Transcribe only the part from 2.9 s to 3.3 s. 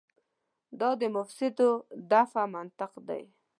دی.